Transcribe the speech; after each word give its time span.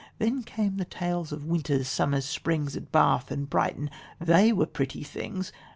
Then 0.17 0.41
came 0.41 0.77
the 0.77 0.85
tales 0.85 1.31
of 1.31 1.45
Winters, 1.45 1.87
Summers, 1.87 2.25
Springs 2.25 2.75
At 2.75 2.91
Bath 2.91 3.29
and 3.29 3.47
Brighton 3.47 3.91
they 4.19 4.51
were 4.51 4.65
pretty 4.65 5.03
things! 5.03 5.51